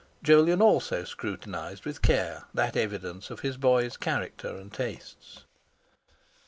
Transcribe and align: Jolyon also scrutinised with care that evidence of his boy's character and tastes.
Jolyon 0.23 0.63
also 0.63 1.03
scrutinised 1.03 1.85
with 1.85 2.01
care 2.01 2.45
that 2.55 2.75
evidence 2.75 3.29
of 3.29 3.41
his 3.41 3.57
boy's 3.57 3.97
character 3.97 4.55
and 4.57 4.73
tastes. 4.73 5.43